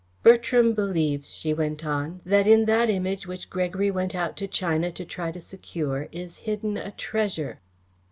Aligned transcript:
"Bertram 0.23 0.73
believes," 0.73 1.31
she 1.31 1.53
went 1.53 1.85
on, 1.85 2.21
"that 2.25 2.47
in 2.47 2.65
that 2.65 2.89
Image 2.89 3.27
which 3.27 3.51
Gregory 3.51 3.91
went 3.91 4.15
out 4.15 4.35
to 4.37 4.47
China 4.47 4.91
to 4.91 5.05
try 5.05 5.31
to 5.31 5.39
secure 5.39 6.09
is 6.11 6.37
hidden 6.39 6.75
a 6.75 6.89
treasure." 6.89 7.59